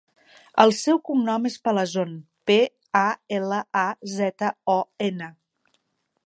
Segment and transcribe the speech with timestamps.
[0.61, 2.15] El seu cognom és Palazon:
[2.51, 2.57] pe,
[3.03, 3.05] a,
[3.41, 3.85] ela, a,
[4.15, 4.81] zeta, o,
[5.11, 5.31] ena.